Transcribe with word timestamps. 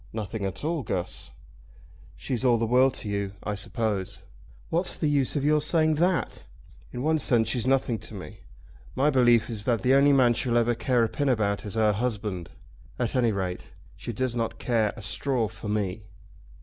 "Nothing 0.13 0.43
at 0.45 0.63
all, 0.63 0.81
Guss." 0.81 1.29
"She's 2.15 2.43
all 2.43 2.57
the 2.57 2.65
world 2.65 2.95
to 2.95 3.07
you, 3.07 3.33
I 3.43 3.53
suppose?" 3.53 4.23
"What's 4.71 4.97
the 4.97 5.07
use 5.11 5.35
of 5.35 5.45
your 5.45 5.61
saying 5.61 5.93
that? 6.01 6.43
In 6.91 7.03
one 7.03 7.19
sense 7.19 7.49
she's 7.49 7.67
nothing 7.67 7.99
to 7.99 8.15
me. 8.15 8.39
My 8.95 9.11
belief 9.11 9.47
is 9.47 9.65
that 9.65 9.83
the 9.83 9.93
only 9.93 10.11
man 10.11 10.33
she'll 10.33 10.57
ever 10.57 10.73
care 10.73 11.03
a 11.03 11.07
pin 11.07 11.29
about 11.29 11.65
is 11.67 11.75
her 11.75 11.93
husband. 11.93 12.49
At 12.97 13.15
any 13.15 13.31
rate 13.31 13.65
she 13.95 14.11
does 14.11 14.35
not 14.35 14.57
care 14.57 14.91
a 14.97 15.03
straw 15.03 15.47
for 15.47 15.67
me." 15.69 16.05